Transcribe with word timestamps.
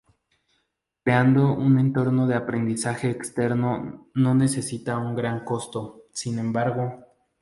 Creando 1.03 1.53
un 1.53 1.77
entorno 1.77 2.25
de 2.25 2.33
aprendizaje 2.33 3.11
exterior 3.11 4.07
no 4.15 4.33
necesita 4.33 4.97
un 4.97 5.13
gran 5.15 5.45
costo, 5.45 6.05
sin 6.11 6.39
embargo. 6.39 7.05